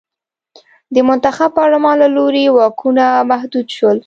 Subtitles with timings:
[0.93, 3.97] د منتخب پارلمان له لوري واکونه محدود شول.